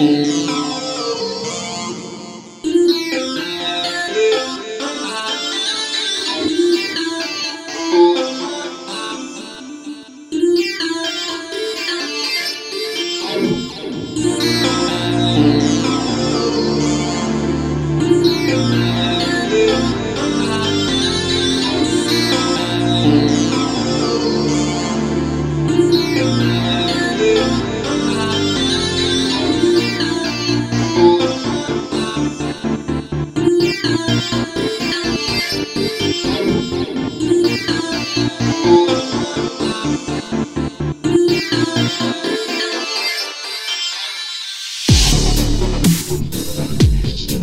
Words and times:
Sim. 0.00 0.39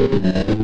Yeah. 0.00 0.59